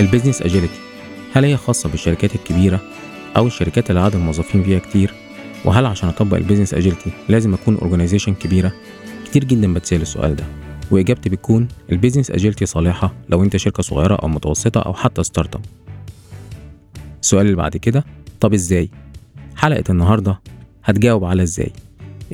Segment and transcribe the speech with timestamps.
[0.00, 0.78] ال business agility
[1.32, 2.80] هل هي خاصة بالشركات الكبيرة
[3.36, 5.14] أو الشركات اللي عدد الموظفين فيها كتير؟
[5.64, 8.72] وهل عشان أطبق ال business agility لازم أكون organization كبيرة؟
[9.26, 10.44] كتير جدا بتسأل السؤال ده.
[10.90, 15.60] وإجابتي بتكون ال business agility صالحة لو أنت شركة صغيرة أو متوسطة أو حتى startup
[17.22, 18.04] السؤال اللي بعد كده
[18.40, 18.88] طب إزاي؟
[19.56, 20.40] حلقة النهاردة
[20.84, 21.72] هتجاوب على إزاي؟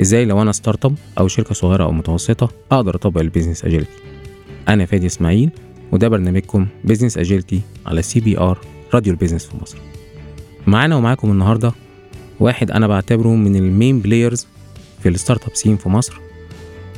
[0.01, 3.91] إزاي لو أنا startup أو شركة صغيرة أو متوسطة أقدر أطبق ال business agility
[4.69, 5.51] أنا فادي إسماعيل
[5.93, 8.59] وده برنامجكم business agility على سي بي ار
[8.95, 9.79] راديو ال business في مصر.
[10.67, 11.73] معانا ومعاكم النهارده
[12.41, 14.47] واحد أنا بعتبره من ال main players
[15.03, 16.21] في ال startup scene في مصر.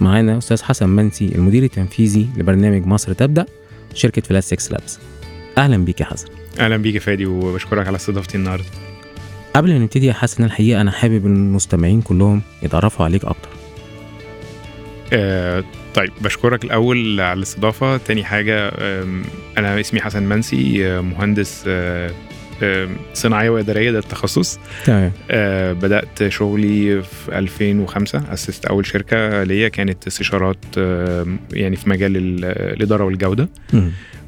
[0.01, 3.47] معانا أستاذ حسن منسي المدير التنفيذي لبرنامج مصر تبدأ
[3.95, 4.99] شركة فلات 6 لابس
[5.59, 6.29] أهلا بيك يا حسن.
[6.61, 8.65] أهلا بيك يا فادي وبشكرك على استضافتي النهارده.
[9.57, 13.49] قبل ما نبتدي يا حسن الحقيقة أنا حابب المستمعين كلهم يتعرفوا عليك أكتر.
[15.13, 17.97] آه طيب بشكرك الأول على الاستضافة.
[17.97, 18.69] تاني حاجة
[19.59, 22.11] أنا اسمي حسن منسي آه، مهندس آه،
[23.15, 25.13] صناعية وإدارية ده التخصص تمام.
[25.31, 32.17] آه، بدأت شغلي في 2005 أسست أول شركة ليا كانت استشارات آم، يعني في مجال
[32.17, 33.49] ال- الإدارة والجودة.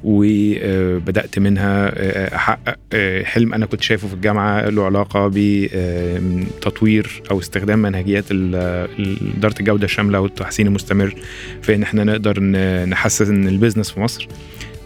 [0.05, 7.39] وبدأت منها آه، أحقق آه، حلم أنا كنت شايفه في الجامعة له علاقة بتطوير أو
[7.39, 11.15] استخدام منهجيات إدارة الجودة الشاملة والتحسين المستمر
[11.63, 12.41] في إن إحنا نقدر
[12.87, 14.29] نحسن البيزنس في مصر.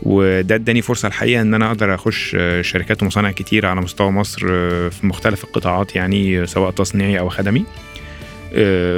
[0.03, 4.47] وده اداني فرصة الحقيقة إن أنا أقدر أخش آه، شركات ومصانع كتير على مستوى مصر
[4.91, 7.65] في مختلف القطاعات يعني سواء تصنيعي أو خدمي.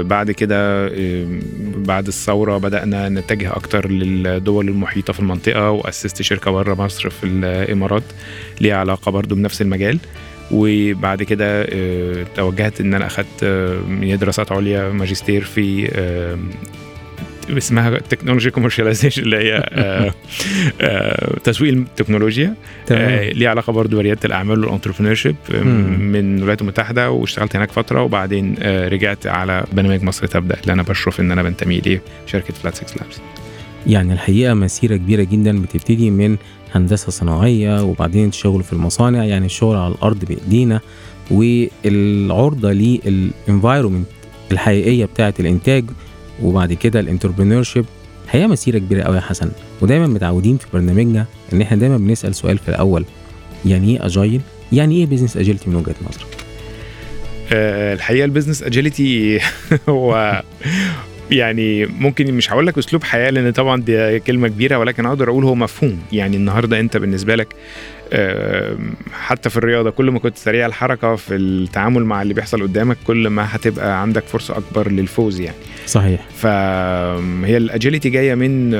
[0.02, 1.26] بعد كده آه،
[1.76, 8.02] بعد الثورة بدأنا نتجه أكتر للدول المحيطة في المنطقة وأسست شركة بره مصر في الإمارات
[8.60, 9.98] ليها علاقة برضو بنفس المجال.
[10.50, 16.38] وبعد كده آه، توجهت أخدت آه، من دراسات عليا ماجستير في آه،
[17.56, 20.14] اسمها technology commercialization اللي هي آه،
[20.80, 22.54] آه، تسويق التكنولوجيا
[22.90, 26.00] آه، ليه علاقة برضو برياده الأعمال وال entrepreneurship مم.
[26.00, 30.82] من الولايات المتحده واشتغلت هناك فترة وبعدين آه، رجعت على برنامج مصر تبدأ اللي أنا
[30.82, 33.20] بشرف إن أنا بنتمي ليه شركة فلات 6 لابس
[33.86, 36.36] يعني الحقيقة مسيرة كبيرة جدا بتبتدي من
[36.74, 40.80] هندسة صناعية وبعدين الشغل في المصانع يعني الشغل على الأرض بإيدينا
[41.30, 44.06] والعرضة لل environment
[44.52, 45.84] الحقيقية بتاعة الإنتاج
[46.42, 47.84] وبعد كده ال entrepreneurship
[48.24, 49.50] الحقيقة مسيرة كبيرة قوي يا حسن.
[49.80, 53.04] ودايما متعودين في برنامجنا إن إحنا دايما بنسأل سؤال في الأول.
[53.64, 54.40] يعني إيه agile
[54.72, 56.26] يعني إيه business agility من وجهة نظرك؟
[57.52, 59.40] آه، الحقيقة ال business agility
[59.88, 60.42] هو
[61.30, 65.44] يعني ممكن مش هقول لك أسلوب حياة لأن طبعا دي كلمة كبيرة ولكن أقدر أقول
[65.44, 65.98] هو مفهوم.
[66.12, 67.54] يعني النهارده أنت بالنسبة لك
[68.12, 68.76] آه،
[69.12, 73.28] حتى في الرياضة كل ما كنت سريع الحركة في التعامل مع اللي بيحصل قدامك كل
[73.28, 75.56] ما هتبقى عندك فرصة أكبر للفوز يعني.
[75.92, 78.70] صحيح فهي الاجيلتي جاية من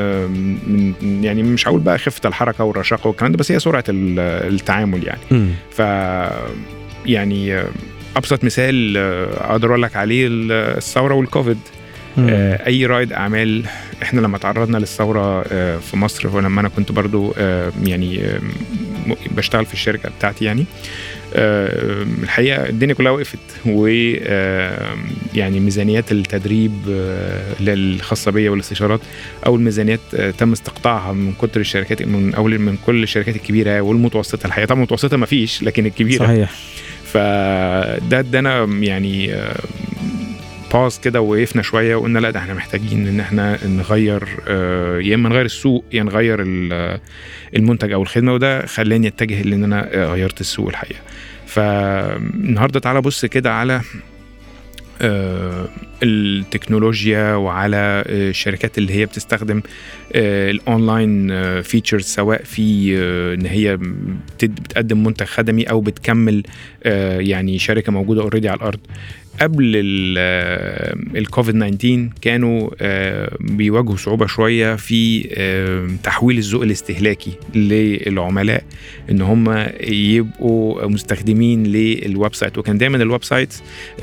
[0.73, 4.19] من يعني مش هقول بقى خفة الحركة والرشاقة والكلام ده بس هي سرعة ال-
[4.55, 5.49] التعامل يعني مم.
[5.71, 5.79] ف
[7.07, 7.63] يعني
[8.17, 8.97] أبسط مثال
[9.41, 11.59] أقدر أقول لك عليه الثورة والكوفيد.
[12.19, 13.65] آه، أي رائد أعمال
[14.03, 18.19] إحنا لما تعرضنا للثورة آه، في مصر ولما أنا كنت برضو آه، يعني
[19.07, 20.65] م- بشتغل في الشركة بتاعتي يعني
[21.35, 23.89] الحقيقة الدنيا كلها وقفت و
[24.23, 24.97] آه،
[25.35, 29.01] يعني ميزانيات التدريب آه، الخاصة بيا والاستشارات
[29.47, 34.47] أو الميزانيات آه، تم استقطاعها من كتر الشركات من أول من كل الشركات الكبيرة والمتوسطة.
[34.47, 36.25] الحقيقة طبعا المتوسطه ما فيش لكن الكبيرة.
[36.25, 36.51] صحيح.
[37.05, 39.35] فده ادانا يعني
[40.73, 45.29] باز كده وقفنا شوية وقلنا لا ده إحنا محتاجين إن إحنا نغير آه، يا إما
[45.29, 46.99] نغير السوق يا نغير ال-
[47.57, 51.01] المنتج أو الخدمة وده خلاني أتجه لأن أنا آه، غيرت السوق الحقيقة.
[51.47, 53.81] فالنهاردة تعالى بص كده على
[55.01, 55.69] آه،
[56.03, 59.63] التكنولوجيا وعلى آه، الشركات اللي هي بتستخدم
[60.15, 61.29] آه، ال online
[61.63, 63.79] features سواء في آه، إن هي
[64.43, 66.43] بتقدم منتج خدمي أو بتكمل
[66.85, 68.81] آه، يعني شركة موجودة already على الأرض.
[69.41, 69.73] قبل
[71.17, 78.65] الكوفيد 19 كانوا آه، بيواجهوا صعوبة شوية في آه، تحويل الذوق الاستهلاكي للعملاء
[79.11, 83.55] إن هم يبقوا مستخدمين لل website وكان دايما ال website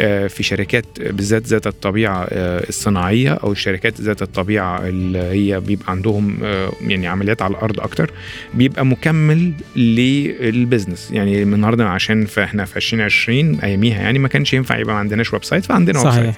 [0.01, 5.91] آه، في شركات بالذات ذات الطبيعة آه، الصناعية أو الشركات ذات الطبيعة اللي هي بيبقى
[5.91, 8.11] عندهم آه، يعني عمليات على الأرض أكتر
[8.53, 11.11] بيبقى مكمل لل business.
[11.11, 15.65] يعني النهارده عشان فإحنا في 2020 أياميها يعني ما كانش ينفع يبقى ما عندناش website
[15.65, 16.35] فعندنا website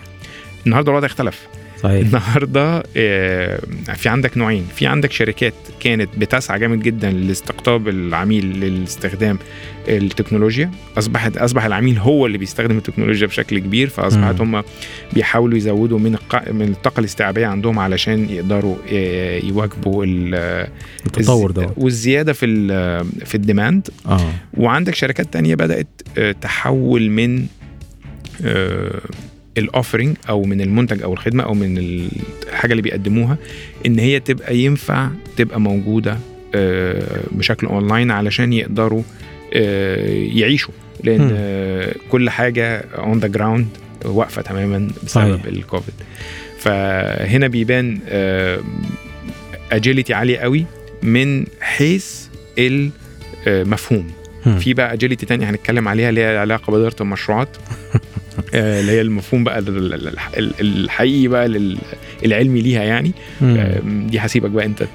[0.66, 1.48] النهارده الوضع اختلف.
[1.83, 2.06] صحيح.
[2.07, 3.60] النهارده آه،
[3.95, 4.66] في عندك نوعين.
[4.75, 9.39] في عندك شركات كانت بتسعى جامد جدا لاستقطاب العميل للاستخدام
[9.88, 10.72] التكنولوجيا.
[10.98, 14.63] اصبحت أصبح العميل هو اللي بيستخدم التكنولوجيا بشكل كبير فأصبحت هم
[15.13, 16.16] بيحاولوا يزودوا من.
[16.51, 20.68] من الطاقة الاستيعابية عندهم علشان يقدروا آه، يواكبوا ال-
[21.06, 22.45] التطور ده والزيادة في
[23.25, 23.88] في الديماند.
[24.06, 24.31] آه.
[24.54, 25.88] وعندك شركات تانية بدأت
[26.18, 27.45] آه، تحول من
[29.57, 31.78] ال offering أو من المنتج أو الخدمة أو من
[32.48, 33.38] الحاجة اللي بيقدموها
[33.86, 36.18] إن هي تبقى ينفع تبقى موجودة
[36.56, 39.04] آه، بشكل اونلاين علشان يقدروا
[39.54, 40.74] آه، يعيشوا
[41.04, 41.30] لأن.
[41.34, 43.68] آه، كل حاجة on the ground
[44.06, 45.08] واقفة تماما بسبب
[45.38, 45.46] صحيح.
[45.46, 45.94] الكوفيد
[46.60, 48.00] فهنا بيبان
[49.72, 50.66] agility عالية قوي
[51.04, 52.26] من حيث
[52.58, 54.08] المفهوم.
[54.60, 57.58] في بقى اجيلتي تانية هنتكلم عليها اللي هي علاقة بإدارة المشروعات
[57.96, 58.00] آه،
[58.54, 60.08] اللي هي المفهوم بقى ال- ال-
[60.38, 61.76] ال- الحقيقي بقى
[62.26, 63.12] العلمي ليها يعني.
[63.42, 64.88] آم، دي هسيبك بقى انت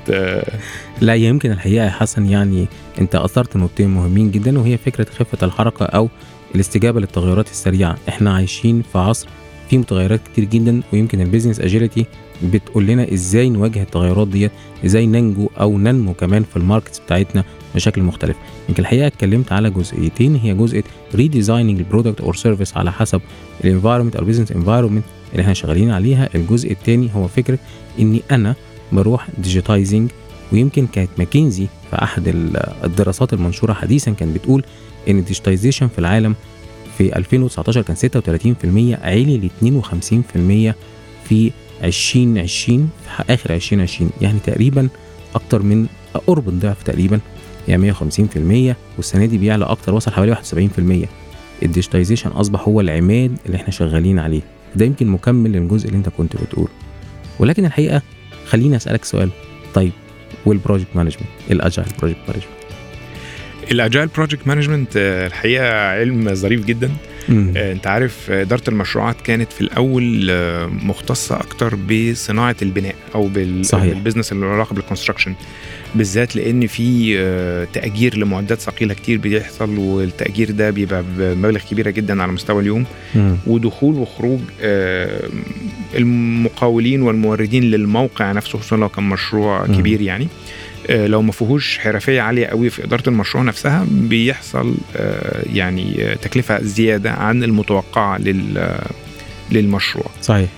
[1.01, 2.67] لا يمكن الحقيقة يا حسن يعني
[3.01, 6.09] انت أثرت نقطتين مهمين جدا وهي فكرة خفة الحركة أو
[6.55, 9.29] الاستجابة للتغيرات السريعة إحنا عايشين في عصر
[9.71, 12.07] فيه متغيرات كتير جدا ويمكن البيزنس اجيلتي
[12.45, 14.51] بتقول لنا إزاي نواجه التغيرات ديت
[14.85, 17.45] إزاي ننجو أو ننمو كمان في ال markets بتاعتنا
[17.75, 18.37] بشكل مختلف.
[18.69, 20.83] يمكن الحقيقة اتكلمت على جزئيتين هي جزء
[21.15, 23.21] redesigning ال product or service على حسب
[23.65, 26.29] ال environment أو ال business environment اللي إحنا شغالين عليها.
[26.35, 27.59] الجزء الثاني هو فكرة
[28.01, 28.55] إني أنا
[28.93, 30.11] بروح digitizing
[30.53, 34.63] ويمكن كانت ماكنزي في أحد ال- الدراسات المنشورة حديثا كانت بتقول
[35.09, 36.35] إن ال digitization في العالم
[36.99, 40.75] في 2019 كان 36% علي ل 52%
[41.29, 41.51] في
[41.85, 44.89] 2020 في آخر 2020 يعني تقريبا
[45.35, 45.87] أكتر من
[46.27, 47.21] قرب الضعف تقريبا
[47.69, 51.09] يعني 150% والسنة دي بيعلى أكتر وصل حوالي 71%
[51.63, 54.41] ال digitization أصبح هو العماد اللي إحنا شغالين عليه.
[54.77, 56.69] ده يمكن مكمل للجزء اللي أنت كنت بتقوله.
[57.39, 58.03] ولكن الحقيقة
[58.47, 59.31] خليني أسألك سؤال.
[59.75, 59.93] طيب
[60.47, 62.47] وال project management ال agile project management
[63.71, 66.87] ال agile project management الحقيقة علم ظريف جدا.
[66.87, 66.93] آه،
[67.31, 73.67] انت عارف آه، إدارة المشروعات كانت في الأول آه، مختصة أكتر بصناعة البناء أو بال-
[73.67, 73.93] صحيح.
[73.93, 75.35] بال business اللي له علاقة بال construction
[75.95, 82.23] بالذات لأن في آه، تأجير لمعدات ثقيلة كتير بيحصل والتأجير ده بيبقى بمبالغ كبيرة جدا
[82.23, 82.85] على مستوى اليوم
[83.15, 83.37] مم.
[83.47, 85.29] ودخول وخروج آه،
[85.95, 89.75] المقاولين والموردين للموقع نفسه خصوصا لو كان مشروع مم.
[89.75, 90.29] كبير يعني آه،
[90.91, 96.63] لو ما فيهوش حرفية عالية قوي في إدارة المشروع نفسها بيحصل آه، يعني آه، تكلفة
[96.63, 98.91] زيادة عن المتوقعة لل آه،
[99.53, 100.07] للمشروع.
[100.23, 100.49] صحيح.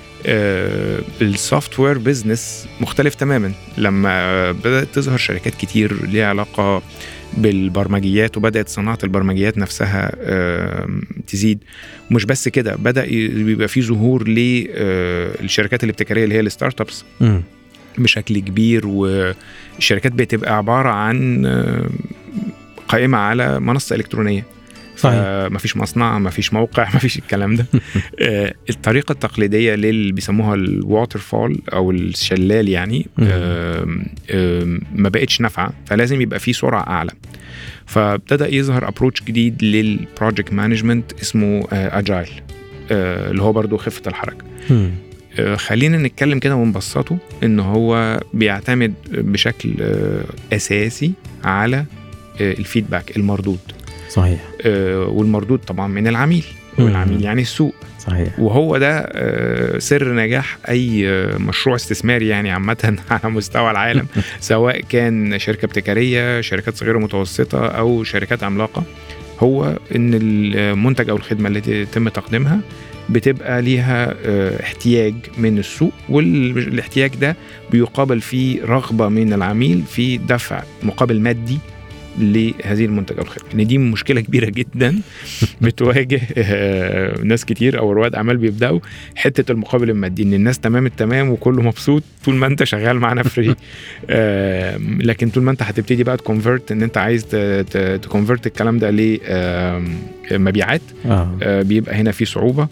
[1.22, 3.52] ال software business مختلف تماما.
[3.78, 6.82] لما بدأت تظهر شركات كتير ليها علاقة
[7.36, 10.12] بالبرمجيات وبدأت صناعة البرمجيات نفسها
[11.26, 11.58] تزيد.
[12.10, 17.04] ومش بس كده بدأ يبقى في ظهور للشركات الابتكاريه اللي هي ال startups.
[17.98, 21.90] بشكل كبير والشركات بتبقى عبارة عن آم،
[22.88, 24.44] قائمة على منصة إلكترونية.
[24.96, 25.18] صحيح.
[25.50, 27.66] مفيش مصنع مفيش موقع مفيش الكلام ده.
[28.20, 33.06] آه، الطريقة التقليدية اللي بيسموها ال waterfall أو الشلال يعني
[34.94, 37.10] ما بقتش نافعة فلازم يبقى في سرعة أعلى.
[37.86, 42.28] فابتدى يظهر approach جديد لل project management اسمه agile
[42.90, 44.44] اللي هو برضو خفة الحركة.
[44.70, 44.90] آه،
[45.56, 51.12] خلينا نتكلم كده ونبسطه إن هو بيعتمد بشكل آه، أساسي
[51.44, 51.84] على
[52.40, 53.58] آه، الفيدباك المردود.
[54.08, 54.40] صحيح.
[54.66, 56.44] آه، والمردود طبعا من العميل.
[56.78, 57.74] والعميل يعني السوق.
[57.98, 58.38] صحيح.
[58.38, 59.08] وهو ده
[59.78, 61.06] سر نجاح أي
[61.38, 64.06] مشروع استثماري يعني عامة على مستوى العالم
[64.40, 68.82] سواء كان شركة ابتكارية شركات صغيرة ومتوسطه أو شركات عملاقة.
[69.40, 72.60] هو إن المنتج أو الخدمة اللي يتم تقديمها
[73.10, 77.36] بتبقى ليها آه، احتياج من السوق والاحتياج ده
[77.70, 81.58] بيقابل فيه رغبة من العميل في دفع مقابل مادي
[82.18, 85.00] لهذه المنتج أو الخدمه ان دي مشكلة كبيرة جدا
[85.62, 88.80] بتواجه آه، ناس كتير أو رواد أعمال بيبدأوا
[89.16, 93.54] حتة المقابل المادي إن الناس تمام التمام وكله مبسوط طول ما أنت شغال معانا فري
[94.10, 97.24] آه، لكن طول ما أنت هتبتدي بقى تكونفرت إن أنت عايز
[98.02, 98.90] تكونفرت الكلام ده
[100.30, 101.36] لمبيعات آه.
[101.42, 102.68] آه، بيبقى هنا في صعوبة.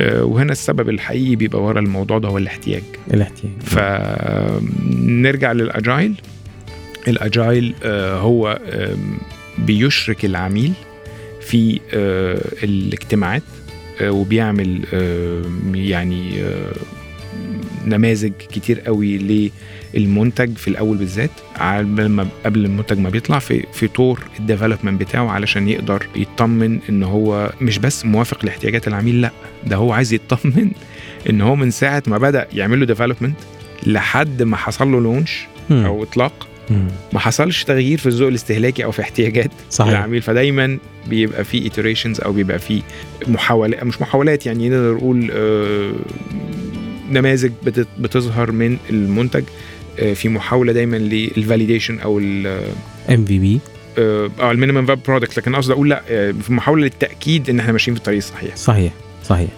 [0.00, 2.82] وهنا السبب الحقيقي بيبقى ورا الموضوع ده هو الاحتياج.
[3.14, 3.52] الاحتياج.
[3.62, 6.14] فنرجع للأجايل.
[7.08, 8.58] الأجايل آه، هو
[9.58, 10.72] بيشرك العميل
[11.40, 13.42] في آه، الاجتماعات
[14.00, 14.80] آه، وبيعمل
[15.74, 16.72] يعني آه،
[17.86, 19.50] نماذج كتير قوي
[19.94, 21.30] للمنتج في الأول بالذات
[21.60, 27.02] قبل ما قبل المنتج ما بيطلع في في طور الديفلوبمنت بتاعه علشان يقدر يطمن إن
[27.02, 29.30] هو مش بس موافق لاحتياجات العميل لأ
[29.66, 30.70] ده هو عايز يطمن
[31.30, 33.36] إن هو من ساعة ما بدأ يعمل له development
[33.86, 35.46] لحد ما حصل له launch.
[35.70, 36.48] أو إطلاق.
[37.12, 42.24] ما حصلش تغيير في الذوق الاستهلاكي أو في احتياجات صحيح العميل فدايما بيبقى في iterations
[42.24, 42.82] أو بيبقى في
[43.28, 45.92] محاولات مش محاولات يعني نقدر نقول آه،
[47.10, 49.42] نماذج بت- بتظهر من المنتج
[50.14, 52.46] في محاولة دايما لل validation أو ال
[53.10, 53.60] MVP
[53.98, 57.72] آه ال minimum viable product لكن قصدي أقول لا آه، في محاولة للتأكيد إن إحنا
[57.72, 58.56] ماشيين في الطريق الصحيح.
[58.56, 58.92] صحيح
[59.24, 59.48] صحيح.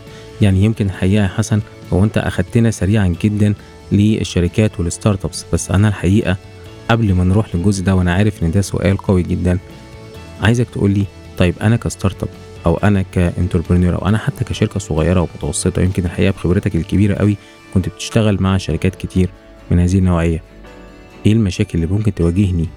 [0.41, 1.61] يعني يمكن الحقيقة يا حسن
[1.93, 3.55] هو أنت أخدتنا سريعا جدا
[3.93, 6.37] للشركات وال startups بس أنا الحقيقة
[6.91, 9.59] قبل ما نروح للجزء ده وأنا عارف إن ده سؤال قوي جدا
[10.43, 11.05] عايزك تقول لي
[11.39, 12.29] طيب أنا ك startup
[12.67, 17.37] أو أنا ك entrepreneur أو أنا حتى كشركة صغيرة ومتوسطة يمكن الحقيقة بخبرتك الكبيرة قوي
[17.75, 19.29] كنت بتشتغل مع شركات كتير
[19.71, 20.43] من هذه النوعية.
[21.27, 22.69] إيه المشاكل اللي ممكن تواجهني؟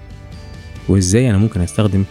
[0.88, 2.04] وإزاي أنا ممكن أستخدم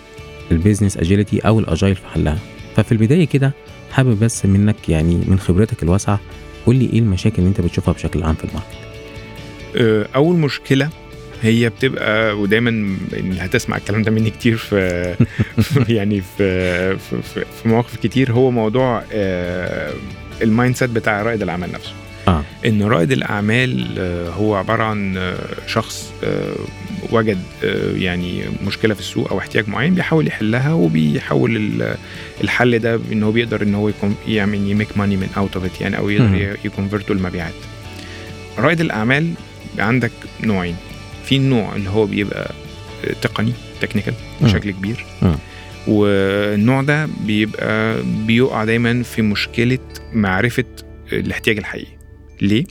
[0.51, 2.39] ال business agility أو ال agile في حلها؟
[2.75, 3.53] ففي البداية كده
[3.91, 6.19] حابب بس منك يعني من خبرتك الواسعة
[6.65, 8.67] قول لي إيه المشاكل اللي أنت بتشوفها بشكل عام في ال market؟
[9.75, 10.89] آه، أول مشكلة
[11.41, 12.97] هي بتبقى ودايما
[13.39, 15.15] هتسمع الكلام ده مني كتير في
[15.89, 19.93] يعني في في, في, في مواقف كتير هو موضوع آه،
[20.41, 21.93] ال mindset بتاع رائد الأعمال نفسه.
[22.27, 26.55] آه إن رائد الأعمال آه، هو عبارة عن آه، شخص آه،
[27.11, 31.95] وجد آه، يعني مشكلة في السوق أو احتياج معين بيحاول يحلها وبيحول ال-
[32.43, 35.81] الحل ده إن هو بيقدر إن هو يكون يعمل ي make money من out of
[35.81, 36.09] يعني أو.
[36.09, 37.53] يقدر ي convert ه لمبيعات
[38.57, 39.33] رائد الأعمال
[39.79, 40.11] عندك
[40.43, 40.75] نوعين
[41.25, 42.51] في النوع اللي هو بيبقى
[43.21, 44.13] تقني technical.
[44.41, 45.05] بشكل كبير.
[45.87, 49.79] والنوع ده بيبقى بيقع دايما في مشكلة
[50.13, 50.63] معرفة
[51.13, 51.96] الاحتياج الحقيقي
[52.41, 52.63] ليه؟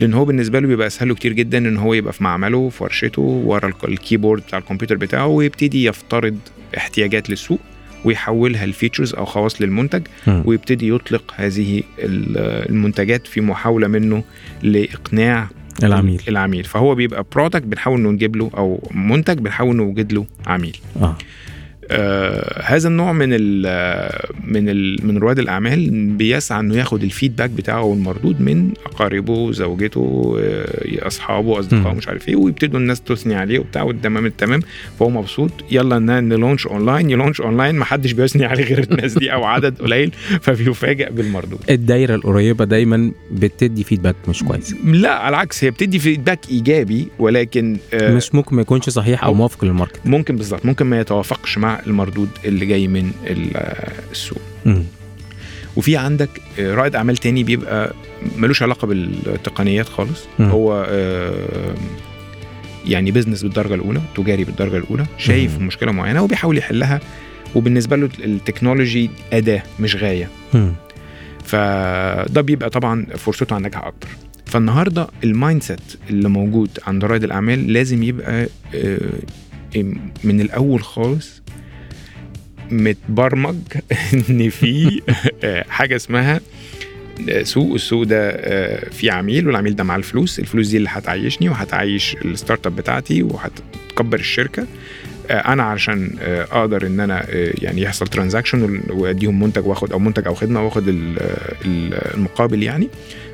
[0.00, 2.82] لأن هو بالنسبة له بيبقى أسهل له كتير جدا إن هو يبقى في معمله في
[2.84, 6.38] ورشته ورا ال keyb- ال keyboard بتاع الكمبيوتر بتاعه ويبتدي يفترض
[6.76, 7.58] احتياجات للسوق
[8.04, 10.42] ويحولها ل features أو خواص للمنتج مم.
[10.46, 14.24] ويبتدي يطلق هذه ال- المنتجات في محاولة منه
[14.62, 15.48] لإقناع
[15.82, 16.22] العميل.
[16.28, 16.64] العميل.
[16.64, 20.76] فهو بيبقى product بنحاول إنه نجيب له أو منتج بنحاول نوجد له عميل.
[21.02, 21.16] آه.
[21.90, 23.60] آه هذا النوع من ال
[24.44, 30.36] من ال من رواد الأعمال بيسعى إنه ياخد ال feedback بتاعه المردود من أقاربه زوجته
[30.40, 31.94] آه أصحابه أصدقائه.
[31.94, 34.60] مش عارف إيه ويبتدوا الناس تثني عليه وبتاع والتمام التمام
[34.98, 35.50] فهو مبسوط.
[35.70, 39.44] يلا ن launch online ي launch online ما حدش بيثني عليه غير الناس دي أو
[39.44, 41.58] عدد قليل فبيفاجئ بالمردود.
[41.70, 44.74] الدايرة القريبة دايما بتدي feedback مش كويس.
[44.84, 49.32] لا على العكس هي بتدي feedback إيجابي ولكن آه مش ممكن ما يكونش صحيح أو
[49.32, 50.00] أو- موافق لل market.
[50.04, 53.56] ممكن بالظبط ممكن ما يتوافقش مع المردود اللي جاي من ال-
[54.12, 54.40] السوق.
[55.76, 57.94] وفي عندك آه، رائد أعمال تاني بيبقى
[58.36, 60.48] ملوش علاقة بالتقنيات خالص مم.
[60.50, 61.74] هو آه،
[62.86, 65.66] يعني business بالدرجة الأولى تجاري بالدرجة الأولى شايف مم.
[65.66, 67.00] مشكلة معينة وبيحاول يحلها
[67.54, 70.72] وبالنسبة له ال technology أداة مش غاية مم.
[71.44, 74.08] فده بيبقى طبعا فرصته على النجاح اكبر
[74.46, 78.98] فالنهاردة ال mindset اللي موجود عند رائد الأعمال لازم يبقى آه،
[80.24, 81.39] من الأول خالص
[82.70, 83.56] متبرمج
[84.30, 85.00] إن في
[85.44, 86.40] آه، حاجة اسمها
[87.28, 87.74] آه، سوق.
[87.74, 90.38] السوق ده آه، في عميل والعميل ده معاه الفلوس.
[90.38, 94.66] الفلوس دي اللي هتعيشني وهتعيش ال startup بتاعتي وهتكبر الشركة.
[95.30, 97.24] أنا علشان آه، أقدر إن أنا
[97.62, 101.18] يعني يحصل transaction وأديهم منتج وآخد أو منتج أو خدمة وآخد ال-
[101.64, 102.88] ال- المقابل يعني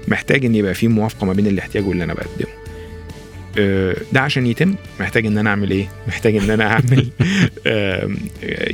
[0.09, 2.56] محتاج إن يبقى في موافقة ما بين الاحتياج واللي أنا بقدمه.
[4.13, 4.75] ده عشان يتم.
[5.01, 7.07] محتاج إن أنا أعمل إيه؟ محتاج إن أنا أعمل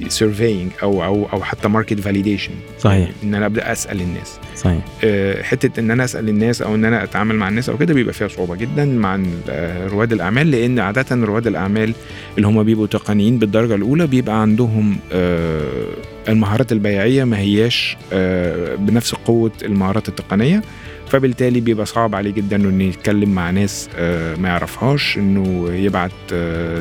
[0.09, 3.11] surveying أو أو أو حتى market validation صحيح.
[3.25, 4.39] إن أنا أبدأ أسأل الناس.
[4.57, 4.85] صحيح.
[5.05, 8.15] آه، حتة إن أنا أسأل الناس أو إن أنا أتعامل مع الناس أو كده بيبقى
[8.15, 11.95] فيها صعوبة جدا مع آه، رواد الأعمال لأن عاده رواد الأعمال
[12.37, 15.63] اللي هم بيبقوا تقنيين بالدرجة الأولى بيبقى عندهم آه،
[16.29, 20.63] المهارات البيعية ما هياش آه، بنفس قوة المهارات التقنية.
[21.13, 26.13] فبالتالي بيبقى صعب عليه جدا إنه يتكلم مع ناس آه، ما يعرفهاش إنه يبعت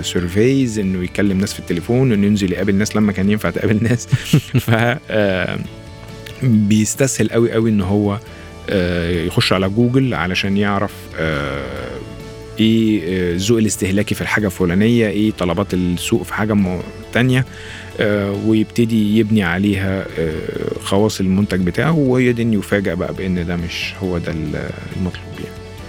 [0.02, 4.08] surveys إنه يكلم ناس في التليفون إنه ينزل يقابل ناس لما كان ينفع تقابل ناس.
[4.66, 4.72] ف
[5.10, 5.60] آه،
[6.44, 8.20] بيستسهل قوي قوي إن هو
[8.70, 11.92] آه، يخش على جوجل علشان يعرف آه،
[12.60, 16.58] إيه آه، الذوق الاستهلاكي في الحاجة الفلانية إيه طلبات السوق في حاجة
[17.14, 17.40] تانية.
[17.40, 17.46] آه،
[18.46, 24.32] ويبتدي يبني عليها آه، خواص المنتج بتاعه ويدن يفاجأ بقى بإن ده مش هو ده
[24.32, 25.26] ال- المطلوب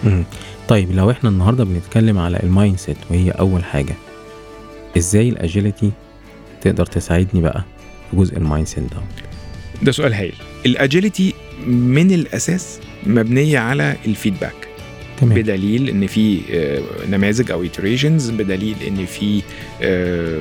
[0.04, 0.24] يعني.
[0.68, 3.94] طيب لو إحنا النهارده بنتكلم على ال mindset وهي أول حاجة
[4.96, 5.90] إزاي ال agility
[6.60, 7.64] تقدر تساعدني بقى
[8.10, 9.00] في جزء ال mindset ده؟
[9.82, 10.34] ده سؤال هايل.
[10.66, 11.34] ال agility
[11.66, 14.54] من الأساس مبنية على ال feedback
[15.20, 15.34] تمام.
[15.34, 16.80] بدليل إن في آه،
[17.10, 19.42] نماذج أو iterations بدليل إن في
[19.82, 20.40] آه،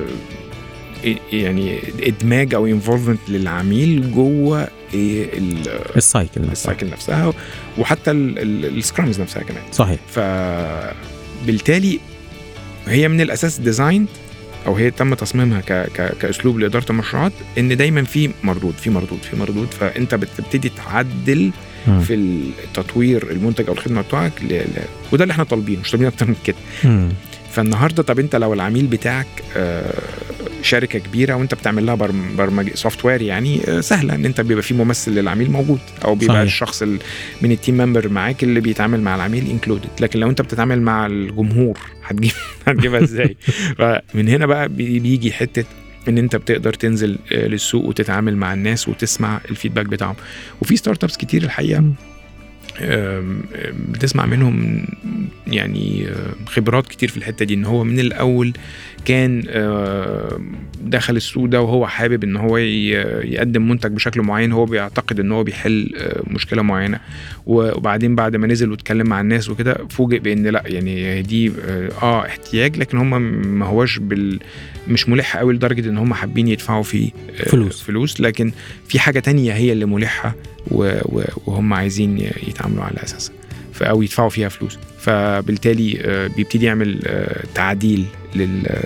[1.32, 6.52] يعني إدماج أو involvement للعميل جوه ال- cycle نفسها.
[6.52, 7.32] ال cycle نفسها
[7.78, 9.62] وحتى ال- ال- scrums نفسها كمان.
[9.72, 9.98] صحيح.
[11.42, 12.00] فبالتالي
[12.86, 14.06] هي من الأساس design
[14.66, 15.72] أو هي تم تصميمها ك...
[15.72, 16.14] ك...
[16.20, 19.68] كأسلوب لإدارة المشروعات إن دايما في مردود في مردود في مردود.
[19.80, 21.50] فأنت بتبتدي تعدل.
[22.06, 24.52] في التطوير المنتج أو الخدمة بتوعك ل...
[24.54, 24.66] ل...
[25.12, 26.56] وده اللي إحنا طالبينه مش طالبين أكتر من كده.
[27.52, 29.94] فالنهاردة طب أنت لو العميل بتاعك آه،
[30.62, 34.74] شركة كبيرة وانت بتعمل لها برم- برمج software يعني آه، سهلة ان انت بيبقى في
[34.74, 36.42] ممثل للعميل موجود أو بيبقى صحيح.
[36.46, 36.98] الشخص ال-
[37.42, 41.06] من ال team member معاك اللي بيتعامل مع العميل included لكن لو انت بتتعامل مع
[41.06, 42.32] الجمهور هتجيب
[42.66, 43.36] هتجيبها إزاي؟
[43.78, 45.64] فمن هنا بقى بي- بيجي حتة
[46.08, 50.14] ان انت بتقدر تنزل آه، للسوق وتتعامل مع الناس وتسمع ال feedback بتاعهم.
[50.60, 51.84] وفي startups كتير الحقيقة
[53.88, 54.86] بتسمع منهم
[55.46, 56.06] يعني
[56.46, 58.52] خبرات كتير في الحتة دي إن هو من الأول
[59.04, 59.42] كان
[60.82, 65.44] دخل السوق ده وهو حابب إن هو يقدم منتج بشكل معين هو بيعتقد إن هو
[65.44, 65.90] بيحل
[66.26, 67.00] مشكلة معينة.
[67.46, 72.26] وبعدين بعد ما نزل واتكلم مع الناس وكده فوجئ بإن لأ يعني دي آه آه،
[72.26, 73.22] احتياج لكن هم
[73.58, 74.40] ما هوش بال
[74.88, 77.10] مش ملح قوي لدرجة إن هم حابين يدفعوا فيه
[77.40, 77.82] آه، فلوس.
[77.82, 78.20] فلوس.
[78.20, 78.52] لكن
[78.88, 80.34] في حاجة تانية هي اللي ملحة.
[80.70, 83.34] وهم عايزين يتعاملوا على اساسها
[83.82, 84.78] أو يدفعوا فيها فلوس.
[84.98, 88.04] فبالتالي آه، بيبتدي يعمل آه، تعديل
[88.36, 88.82] لل-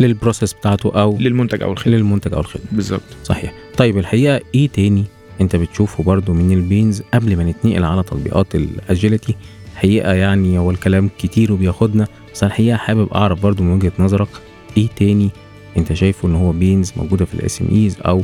[0.00, 1.96] لل process بتاعته أو للمنتج أو الخدمة.
[1.96, 2.66] للمنتج أو الخدمة.
[2.72, 3.02] بالظبط.
[3.24, 3.52] صحيح.
[3.76, 5.04] طيب الحقيقة إيه تاني
[5.40, 9.34] أنت بتشوفه برضو من ال pains قبل ما نتنقل على تطبيقات ال agility
[9.76, 14.28] حقيقه يعني هو الكلام كتير وبياخدنا بس الحقيقة حابب أعرف برضو من وجهة نظرك
[14.76, 15.30] إيه تاني
[15.76, 18.22] أنت شايفه إن هو pains موجودة في ال SMEs أو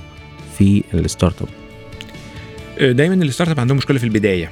[0.58, 1.63] في ال startup آه،
[2.80, 4.50] دايما ال startup عندهم مشكلة في البداية.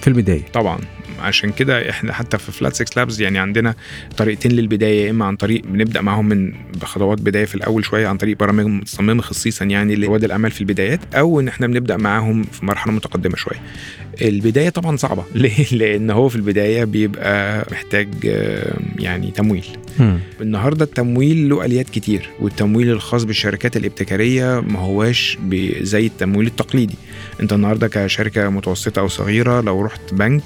[0.00, 0.42] في البداية.
[0.52, 0.78] طبعا.
[1.20, 3.74] عشان كده إحنا حتى في Flat 6 Labs يعني عندنا
[4.16, 8.16] طريقتين للبداية يا إما عن طريق بنبدأ معاهم من بخطوات بداية في الأول شوية عن
[8.16, 12.66] طريق برامج متصممة خصيصا يعني لرواد الأعمال في البدايات أو إن إحنا بنبدأ معاهم في
[12.66, 13.60] مرحلة متقدمة شوية.
[14.22, 19.64] البداية طبعا صعبة ليه؟ لأن هو في البداية بيبقى محتاج آه، يعني تمويل.
[19.98, 20.18] مم.
[20.40, 25.38] النهارده التمويل له آليات كتير والتمويل الخاص بالشركات الابتكارية ما هواش
[25.80, 26.94] زي التمويل التقليدي
[27.40, 30.42] أنت النهارده كشركة متوسطة أو صغيرة لو رحت بنك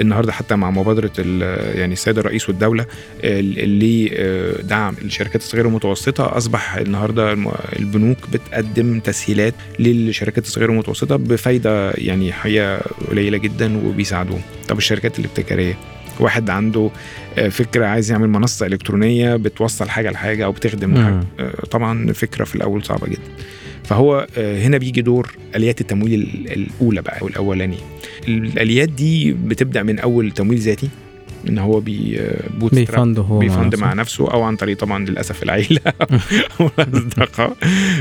[0.00, 1.10] النهارده حتى مع مبادرة
[1.74, 2.86] يعني السيد الرئيس والدولة
[3.24, 6.36] ال- اللي آه، دعم الشركات الصغيرة والمتوسطة.
[6.36, 7.32] أصبح النهارده
[7.78, 12.80] البنوك بتقدم تسهيلات للشركات الصغيرة والمتوسطة بفايدة يعني حقيقه
[13.10, 14.40] قليلة جدا وبيساعدوهم.
[14.68, 15.74] طب الشركات الابتكارية؟
[16.20, 16.90] واحد عنده
[17.38, 21.04] آه، فكرة عايز يعمل منصة إلكترونية بتوصل حاجة لحاجة أو بتخدم.
[21.04, 21.24] حاجة.
[21.40, 23.22] آه، طبعا فكرة في الأول صعبة جدا.
[23.84, 27.78] فهو آه، هنا بيجي دور آليات التمويل ال- الأولى بقى أو الأولانية
[28.28, 30.88] الآليات دي بتبدأ من أول تمويل ذاتي
[31.48, 31.80] إن هو
[32.60, 33.80] boot بي fund هو مع بي fund نفسه.
[33.86, 35.80] مع نفسه أو عن طريق طبعا للأسف العيلة
[36.60, 37.56] أو الأصدقاء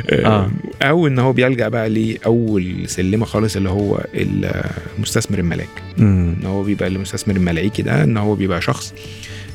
[0.10, 0.52] آه.
[0.82, 4.06] أو إن هو بيلجأ بقى لأول سلمة خالص اللي هو
[4.98, 6.36] المستثمر الملاك مم.
[6.42, 8.94] إن هو بيبقى المستثمر الملائكي ده إن هو بيبقى شخص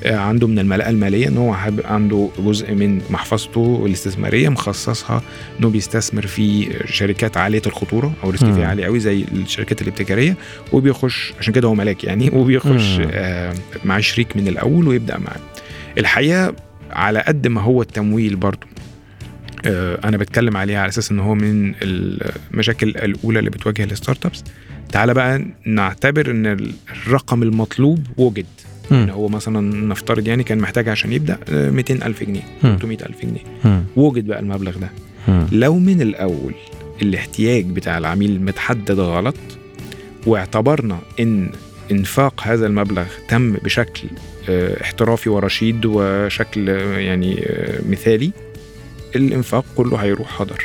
[0.04, 5.22] آه، عنده من الملاءة المالية إن هو عنده جزء من محفظته الاستثمارية مخصصها
[5.60, 8.46] إنه بيستثمر في شركات عالية الخطورة أو risk.
[8.52, 10.36] فيها عالي قوي زي الشركات الإبتكارية
[10.72, 12.98] وبيخش عشان كده هو ملاك يعني وبيخش.
[13.10, 15.40] آه، مع شريك من الأول ويبدأ معاه
[15.98, 16.54] الحقيقة
[16.90, 18.66] على قد ما هو التمويل برضو
[19.66, 24.44] آه، أنا بتكلم عليه على أساس إن هو من المشاكل الأولى اللي بتواجه ال startups
[24.92, 26.72] تعالى بقى نعتبر إن
[27.06, 28.46] الرقم المطلوب وجد.
[28.92, 32.76] إن هو مثلا نفترض يعني كان محتاج عشان يبدأ آه، 200 ألف جنيه مم.
[32.76, 33.82] 300 ألف جنيه مم.
[33.96, 34.90] وجد بقى المبلغ ده.
[35.52, 36.54] لو من الأول
[37.02, 39.34] الاحتياج بتاع العميل متحدد غلط
[40.26, 41.50] واعتبرنا إن
[41.90, 44.08] إنفاق هذا المبلغ تم بشكل
[44.48, 48.30] آه، احترافي ورشيد وشكل آه، يعني آه، مثالي
[49.16, 50.64] الإنفاق كله هيروح هدر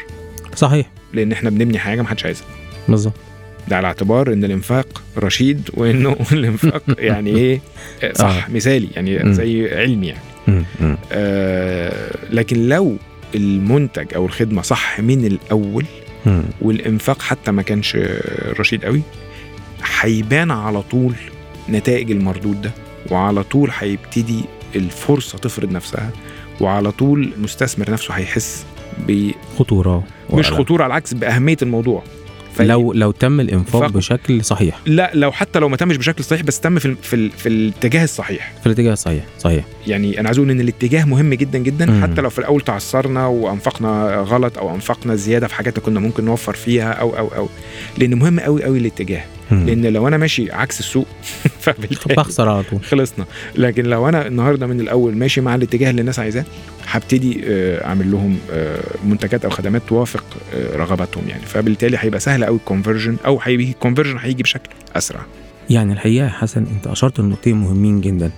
[0.55, 2.45] صحيح لأن إحنا بنبني حاجة محدش عايزها
[2.89, 3.13] بالظبط
[3.67, 7.61] ده على اعتبار إن الإنفاق رشيد وإنه الإنفاق يعني إيه
[8.13, 8.51] صح آه.
[8.51, 9.33] مثالي يعني.
[9.33, 10.65] زي علمي يعني.
[11.11, 12.97] آه لكن لو
[13.35, 15.85] المنتج أو الخدمة صح من الأول.
[16.61, 17.97] والإنفاق حتى ما كانش
[18.59, 19.01] رشيد قوي
[20.01, 21.13] هيبان على طول
[21.69, 22.71] نتائج المردود ده
[23.11, 24.41] وعلى طول هيبتدي
[24.75, 26.09] الفرصة تفرض نفسها
[26.61, 28.65] وعلى طول المستثمر نفسه هيحس
[29.07, 32.03] ب خطورة مش خطورة على العكس بأهمية الموضوع
[32.59, 34.79] لو لو تم الإنفاق بشكل صحيح.
[34.85, 38.53] لا لو حتى لو ما تمش بشكل صحيح بس تم في في, في الاتجاه الصحيح.
[38.59, 39.65] في الاتجاه الصحيح صحيح.
[39.87, 41.85] يعني أنا عايز أقول إن الاتجاه مهم جدا جدا.
[41.85, 42.03] مم.
[42.03, 46.53] حتى لو في الأول تعثرنا وأنفقنا غلط أو أنفقنا زيادة في حاجات كنا ممكن نوفر
[46.53, 47.49] فيها أو أو أو.
[47.97, 49.23] لأن مهم قوي قوي الاتجاه.
[49.51, 49.65] مم.
[49.65, 51.07] لأن لو أنا ماشي عكس السوق
[51.63, 52.83] فبالتالي بخسر على طول.
[52.83, 53.25] خلصنا.
[53.55, 56.45] لكن لو أنا النهارده من الأول ماشي مع الاتجاه اللي الناس عايزاه
[56.87, 60.23] هبتدي آه، أعمل لهم آه، منتجات أو خدمات توافق
[60.55, 61.45] آه، رغباتهم يعني.
[61.45, 65.21] فبالتالي هيبقى سهل قوي ال conversion أو هيجي ال conversion هيجي بشكل أسرع.
[65.69, 68.31] يعني الحقيقة يا حسن أنت أشرت لنقطتين مهمين جدا.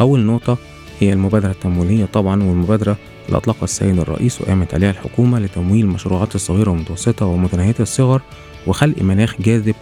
[0.00, 0.58] أول نقطة
[1.00, 6.70] هي المبادرة التمويلية طبعا والمبادرة اللي أطلقها السيد الرئيس وقامت عليها الحكومة لتمويل المشروعات الصغيرة
[6.70, 8.22] والمتوسطة ومتناهية الصغر
[8.66, 9.74] وخلق مناخ جاذب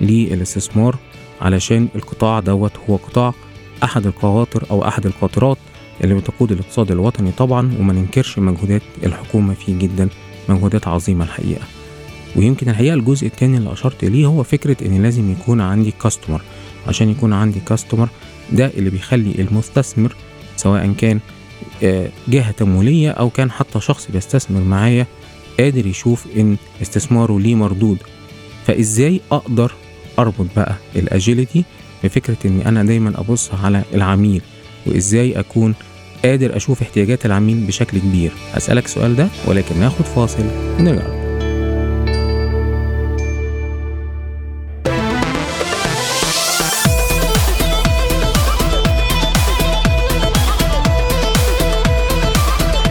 [0.00, 0.96] للاستثمار
[1.40, 3.34] علشان القطاع دوت هو قطاع
[3.84, 5.58] أحد القواطر أو أحد القاطرات
[6.04, 10.08] اللي بتقود الاقتصاد الوطني طبعا وما ننكرش مجهودات الحكومة فيه جدا
[10.48, 11.62] مجهودات عظيمة الحقيقة.
[12.36, 16.40] ويمكن الحقيقة الجزء التاني اللي أشرت ليه هو فكرة إن لازم يكون عندي كاستمر
[16.88, 18.08] عشان يكون عندي كاستمر
[18.52, 20.16] ده اللي بيخلي المستثمر
[20.56, 21.20] سواء كان
[21.82, 25.06] آه، جهة تمويلية أو كان حتى شخص بيستثمر معايا
[25.60, 27.98] قادر يشوف إن استثماره ليه مردود.
[28.66, 29.72] فإزاي أقدر
[30.18, 31.64] أربط بقى ال agility
[32.04, 34.42] بفكرة إني أنا دايما أبص على العميل
[34.86, 35.74] وإزاي أكون
[36.24, 38.32] قادر أشوف احتياجات العميل بشكل كبير.
[38.56, 40.44] اسالك السؤال ده ولكن ناخد فاصل
[40.78, 41.24] ونرجع.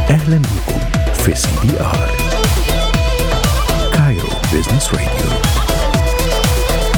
[0.10, 0.80] أهلا بكم
[1.14, 2.10] في سي بي آر.
[3.94, 5.33] كايرو بزنس راديو